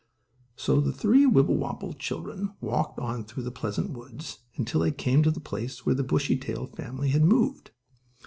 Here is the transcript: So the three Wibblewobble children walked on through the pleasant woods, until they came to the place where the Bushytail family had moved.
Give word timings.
So 0.55 0.81
the 0.81 0.91
three 0.91 1.27
Wibblewobble 1.27 1.93
children 1.99 2.55
walked 2.59 2.97
on 2.97 3.23
through 3.23 3.43
the 3.43 3.51
pleasant 3.51 3.91
woods, 3.91 4.39
until 4.55 4.79
they 4.81 4.89
came 4.91 5.21
to 5.21 5.29
the 5.29 5.39
place 5.39 5.85
where 5.85 5.93
the 5.93 6.01
Bushytail 6.01 6.65
family 6.75 7.09
had 7.09 7.23
moved. 7.23 7.69